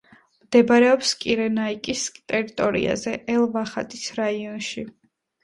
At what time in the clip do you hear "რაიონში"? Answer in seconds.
4.23-4.89